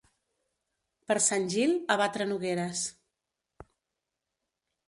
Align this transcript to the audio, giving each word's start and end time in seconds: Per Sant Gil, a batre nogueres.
Per 1.11 1.17
Sant 1.25 1.45
Gil, 1.55 1.75
a 1.95 1.99
batre 2.03 2.29
nogueres. 2.31 2.83